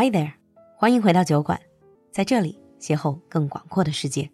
[0.00, 0.30] Hi there，
[0.76, 1.58] 欢迎回到酒馆，
[2.12, 4.30] 在这里邂逅更广阔的世界。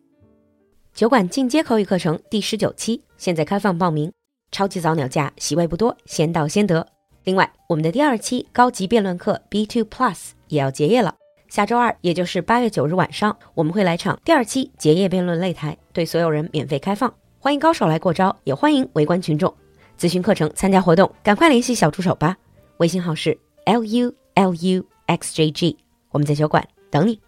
[0.93, 4.13] 酒馆进阶口语课程第十九期现在开放报名，
[4.53, 6.87] 超级早鸟价，席位不多，先到先得。
[7.23, 11.15] 另外，我们的第二期高级辩论课 B Two Plus 也要结业了。
[11.49, 19.55] 下周二，也就是八月九日晚上，我们会来场第二期结业辩论擂台，对所有人免费开放，欢迎高手来过招，也欢迎围观群众。
[19.99, 22.37] 咨询课程、参加活动，赶快联系小助手吧，
[22.77, 25.78] 微信号是 l u l u x j g，
[26.12, 27.20] 我们在酒馆等你。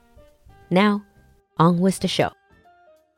[0.70, 1.02] Now
[1.58, 2.32] on with the show.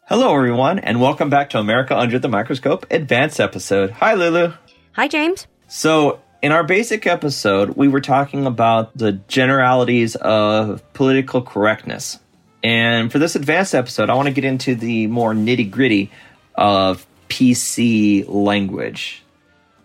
[0.09, 3.91] Hello, everyone, and welcome back to America Under the Microscope Advanced episode.
[3.91, 4.52] Hi, Lulu.
[4.94, 5.48] Hi, James.
[5.67, 12.20] So, in our basic episode, we were talking about the generalities of political correctness.
[12.63, 16.12] And for this advanced episode, I want to get into the more nitty gritty
[16.55, 19.23] of PC language.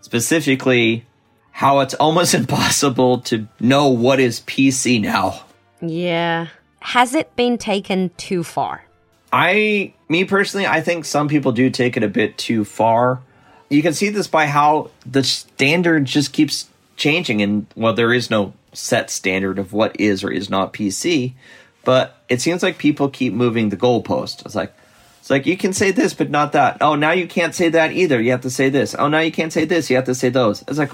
[0.00, 1.04] Specifically,
[1.53, 5.45] how it's almost impossible to know what is PC now.
[5.81, 6.47] Yeah.
[6.79, 8.83] Has it been taken too far?
[9.31, 13.21] I, me personally, I think some people do take it a bit too far.
[13.69, 18.29] You can see this by how the standard just keeps changing, and well, there is
[18.29, 21.33] no set standard of what is or is not PC,
[21.83, 24.45] but it seems like people keep moving the goalpost.
[24.45, 24.73] It's like,
[25.19, 26.77] it's like you can say this, but not that.
[26.81, 28.21] Oh, now you can't say that either.
[28.21, 28.93] You have to say this.
[28.93, 29.89] Oh, now you can't say this.
[29.89, 30.63] You have to say those.
[30.67, 30.91] It's like,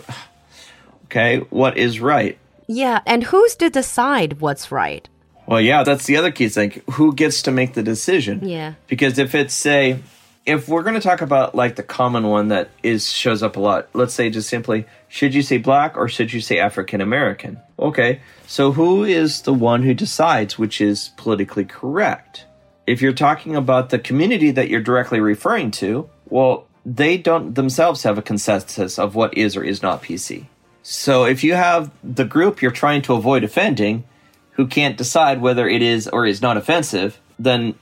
[1.09, 2.38] okay, what is right?
[2.67, 5.09] Yeah, and who's to decide what's right?
[5.47, 6.83] Well, yeah, that's the other key thing.
[6.91, 8.47] Who gets to make the decision?
[8.47, 8.75] Yeah.
[8.85, 9.99] Because if it's say,
[10.45, 13.59] if we're going to talk about like the common one that is shows up a
[13.59, 17.59] lot, let's say just simply, should you say black or should you say African American?
[17.80, 22.45] Okay, so who is the one who decides which is politically correct?
[22.85, 28.03] If you're talking about the community that you're directly referring to, well, they don't themselves
[28.03, 30.45] have a consensus of what is or is not PC.
[30.91, 34.05] So if you have the group you're trying to avoid offending
[34.53, 37.75] who can't decide whether it is or is not offensive, then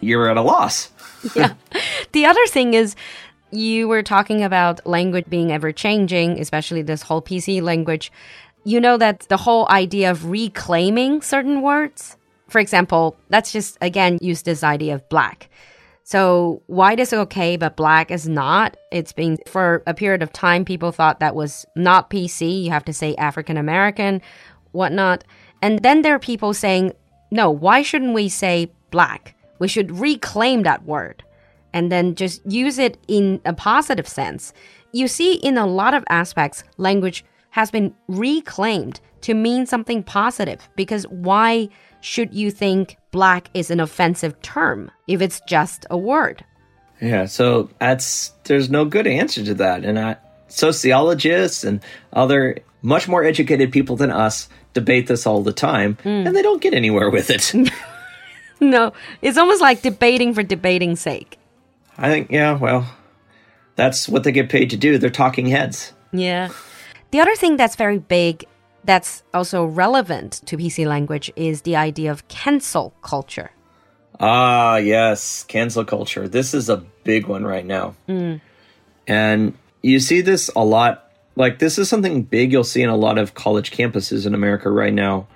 [0.00, 0.90] you're at a loss.
[1.34, 1.54] yeah.
[2.12, 2.96] The other thing is,
[3.50, 8.12] you were talking about language being ever changing, especially this whole PC language.
[8.64, 14.18] You know that the whole idea of reclaiming certain words, for example, let's just again
[14.20, 15.48] use this idea of black.
[16.06, 18.76] So white is okay, but black is not.
[18.92, 22.64] It's been for a period of time, people thought that was not PC.
[22.64, 24.20] You have to say African American,
[24.72, 25.24] whatnot.
[25.62, 26.92] And then there are people saying,
[27.30, 29.34] no, why shouldn't we say black?
[29.58, 31.24] We should reclaim that word
[31.72, 34.52] and then just use it in a positive sense.
[34.92, 40.68] You see, in a lot of aspects, language has been reclaimed to mean something positive
[40.76, 41.70] because why
[42.02, 46.44] should you think black is an offensive term if it's just a word?
[47.00, 49.84] Yeah, so that's there's no good answer to that.
[49.84, 50.16] And I,
[50.48, 51.80] sociologists and
[52.12, 56.26] other much more educated people than us debate this all the time, hmm.
[56.26, 57.54] and they don't get anywhere with it.
[58.60, 61.38] No, it's almost like debating for debating's sake.
[61.98, 62.88] I think, yeah, well,
[63.76, 64.96] that's what they get paid to do.
[64.96, 65.92] They're talking heads.
[66.12, 66.50] Yeah.
[67.10, 68.44] The other thing that's very big
[68.84, 73.50] that's also relevant to PC language is the idea of cancel culture.
[74.20, 76.28] Ah, yes, cancel culture.
[76.28, 77.94] This is a big one right now.
[79.06, 81.10] And you see this a lot.
[81.36, 84.70] Like, this is something big you'll see in a lot of college campuses in America
[84.70, 85.26] right now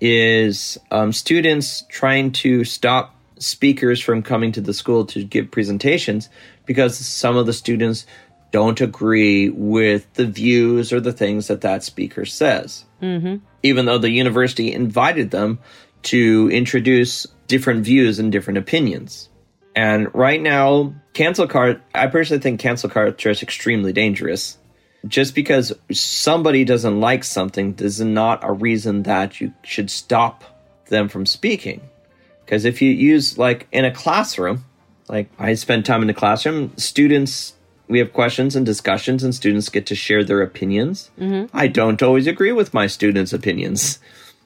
[0.00, 6.28] is um, students trying to stop speakers from coming to the school to give presentations
[6.66, 8.04] because some of the students
[8.50, 12.84] don't agree with the views or the things that that speaker says.
[13.02, 13.36] Mm-hmm.
[13.62, 15.58] Even though the university invited them
[16.04, 19.28] to introduce different views and different opinions.
[19.74, 24.58] And right now, cancel card, I personally think cancel culture is extremely dangerous.
[25.06, 30.42] Just because somebody doesn't like something is not a reason that you should stop
[30.86, 31.80] them from speaking.
[32.44, 34.64] Because if you use, like, in a classroom,
[35.08, 37.54] like I spend time in the classroom, students,
[37.88, 41.10] we have questions and discussions, and students get to share their opinions.
[41.52, 43.98] I don't always agree with my students' opinions,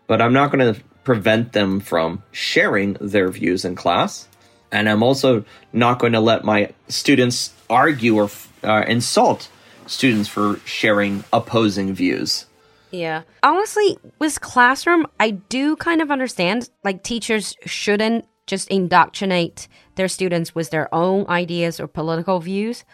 [0.07, 4.29] but I'm not going to prevent them from sharing their views in class.
[4.71, 8.31] And I'm also not going to let my students argue or
[8.63, 9.51] uh, insult
[9.87, 12.47] students for sharing opposing views.
[12.91, 13.23] Yeah.
[13.43, 20.55] Honestly, with classroom, I do kind of understand like teachers shouldn't just indoctrinate their students
[20.55, 22.85] with their own ideas or political views.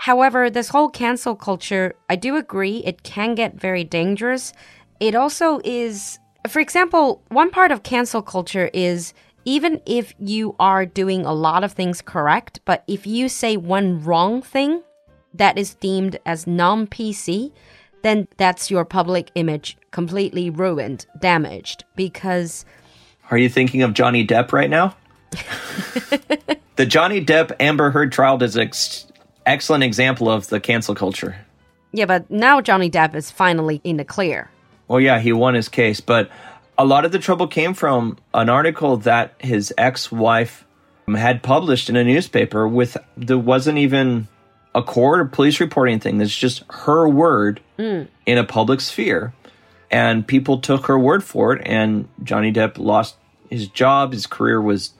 [0.00, 4.54] However, this whole cancel culture, I do agree it can get very dangerous.
[4.98, 6.18] It also is,
[6.48, 9.12] for example, one part of cancel culture is
[9.44, 14.02] even if you are doing a lot of things correct, but if you say one
[14.02, 14.82] wrong thing
[15.34, 17.52] that is deemed as non PC,
[18.00, 21.84] then that's your public image completely ruined, damaged.
[21.94, 22.64] Because
[23.30, 24.96] Are you thinking of Johnny Depp right now?
[26.76, 29.09] the Johnny Depp Amber Heard trial is ex-
[29.50, 31.36] excellent example of the cancel culture.
[31.92, 34.50] yeah, but now Johnny Depp is finally in the clear.
[34.88, 36.30] Well, yeah, he won his case, but
[36.78, 40.64] a lot of the trouble came from an article that his ex-wife
[41.06, 44.28] had published in a newspaper with there wasn't even
[44.74, 46.18] a court or police reporting thing.
[46.18, 48.06] There's just her word mm.
[48.26, 49.32] in a public sphere,
[49.90, 51.62] and people took her word for it.
[51.66, 53.16] And Johnny Depp lost
[53.48, 54.92] his job, his career was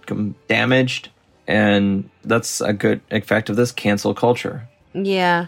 [0.49, 1.09] damaged,
[1.51, 4.69] and that's a good effect of this cancel culture.
[4.95, 5.47] Yeah.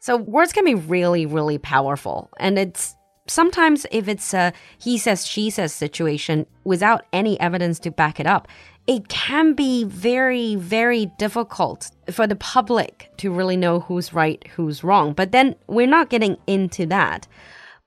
[0.00, 2.28] So words can be really, really powerful.
[2.38, 2.96] And it's
[3.28, 8.26] sometimes if it's a he says, she says situation without any evidence to back it
[8.26, 8.48] up,
[8.88, 14.82] it can be very, very difficult for the public to really know who's right, who's
[14.82, 15.12] wrong.
[15.12, 17.28] But then we're not getting into that.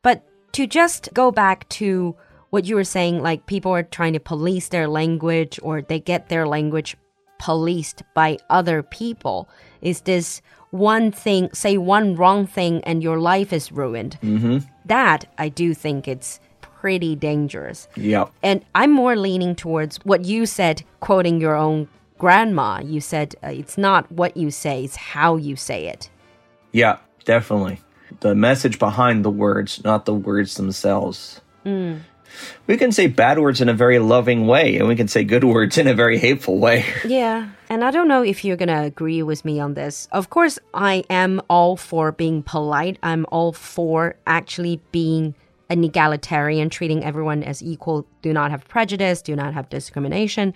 [0.03, 0.23] But
[0.53, 2.15] to just go back to
[2.49, 6.29] what you were saying, like people are trying to police their language or they get
[6.29, 6.95] their language
[7.39, 9.49] policed by other people,
[9.81, 10.41] is this
[10.71, 14.17] one thing, say one wrong thing, and your life is ruined.
[14.21, 14.59] Mm-hmm.
[14.85, 17.87] That I do think it's pretty dangerous.
[17.95, 18.31] Yep.
[18.43, 21.87] And I'm more leaning towards what you said, quoting your own
[22.17, 22.81] grandma.
[22.81, 26.09] You said uh, it's not what you say, it's how you say it.
[26.71, 27.81] Yeah, definitely.
[28.19, 31.41] The message behind the words, not the words themselves.
[32.67, 35.43] We can say bad words in a very loving way, and we can say good
[35.43, 36.85] words in a very hateful way.
[37.05, 37.49] Yeah.
[37.69, 40.07] And I don't know if you're going to agree with me on this.
[40.11, 42.97] Of course, I am all for being polite.
[43.03, 45.35] I'm all for actually being
[45.69, 50.53] an egalitarian, treating everyone as equal, do not have prejudice, do not have discrimination.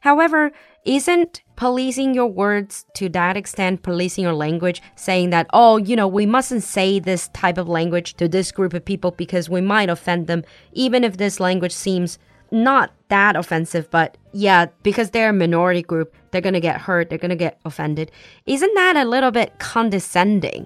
[0.00, 0.52] However,
[0.84, 6.06] isn't policing your words to that extent, policing your language, saying that, oh, you know,
[6.06, 9.90] we mustn't say this type of language to this group of people because we might
[9.90, 12.16] offend them, even if this language seems
[12.52, 17.18] not that offensive, but yeah, because they're a minority group, they're gonna get hurt, they're
[17.18, 18.12] gonna get offended.
[18.46, 20.64] Isn't that a little bit condescending?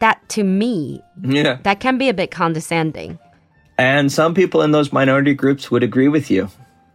[0.00, 1.58] That to me, Yeah.
[1.62, 3.20] that can be a bit condescending.
[3.78, 6.48] And some people in those minority groups would agree with you.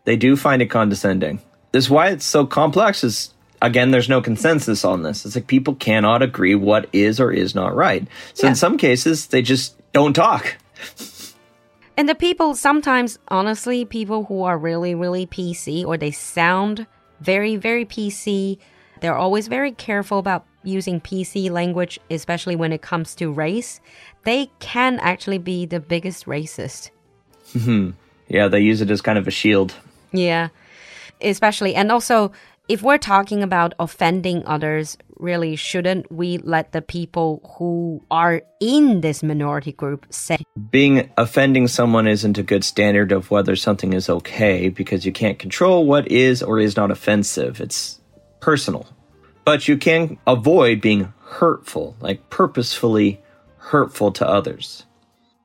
[0.04, 1.40] They do find it condescending.
[1.72, 5.26] This is why it's so complex is again there's no consensus on this.
[5.26, 8.08] It's like people cannot agree what is or is not right.
[8.34, 8.52] So Yeah.
[8.52, 10.56] in some cases they just don't talk.
[11.98, 16.88] And the people sometimes, honestly, people who are really, really PC or they sound
[17.20, 18.58] very, very PC,
[19.02, 23.82] they're always very careful about using PC language, especially when it comes to race.
[24.24, 26.92] They can actually be the biggest racist.
[27.54, 27.92] Mm-hmm.
[28.30, 29.74] Yeah, they use it as kind of a shield.
[30.14, 30.50] Yeah.
[31.22, 32.32] Especially, and also,
[32.70, 39.02] if we're talking about offending others, really, shouldn't we let the people who are in
[39.02, 40.38] this minority group say,
[40.70, 45.40] Being offending someone isn't a good standard of whether something is okay because you can't
[45.40, 47.60] control what is or is not offensive.
[47.60, 48.00] It's
[48.40, 48.88] personal.
[49.46, 53.20] But you can avoid being hurtful, like purposefully
[53.58, 54.86] hurtful to others.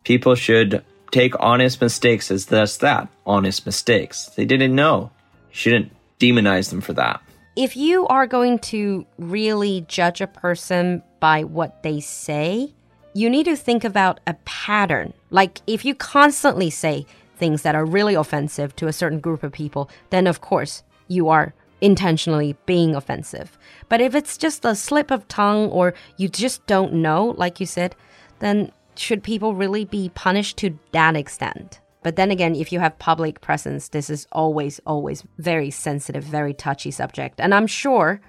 [0.04, 4.26] People should take honest mistakes as just that honest mistakes.
[4.36, 5.10] They didn't know.
[5.54, 7.22] You shouldn't demonize them for that.
[7.56, 12.74] if you are going to really judge a person by what they say,
[13.14, 15.12] you need to think about a pattern.
[15.30, 17.06] Like if you constantly say
[17.36, 21.28] things that are really offensive to a certain group of people, then of course you
[21.28, 23.56] are intentionally being offensive.
[23.88, 27.66] But if it's just a slip of tongue or you just don't know, like you
[27.66, 27.94] said,
[28.40, 31.78] then should people really be punished to that extent?
[32.04, 36.54] But then again, if you have public presence, this is always, always very sensitive, very
[36.54, 37.40] touchy subject.
[37.40, 38.20] And I'm sure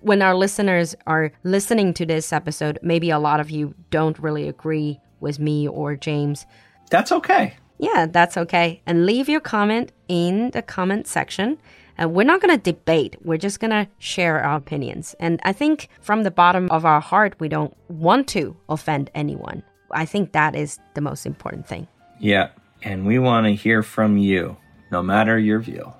[0.00, 4.46] when our listeners are listening to this episode, maybe a lot of you don't really
[4.46, 6.44] agree with me or James.
[6.90, 7.56] That's okay.
[7.78, 8.82] Yeah, that's okay.
[8.84, 11.58] And leave your comment in the comment section.
[11.96, 13.16] And we're not going to debate.
[13.24, 15.14] We're just going to share our opinions.
[15.18, 19.62] And I think from the bottom of our heart, we don't want to offend anyone.
[19.92, 21.88] I think that is the most important thing.
[22.20, 22.50] Yeah.
[22.84, 24.56] And we want to hear from you,
[24.90, 25.92] no matter your view.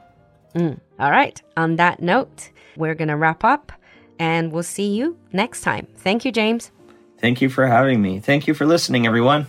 [0.55, 1.41] Mm, all right.
[1.57, 3.73] On that note, we're going to wrap up
[4.19, 5.89] and we'll see you next time.
[5.97, 6.71] Thank you, James.
[7.19, 8.21] Thank you for having me.
[8.21, 9.47] Thank you for listening, everyone.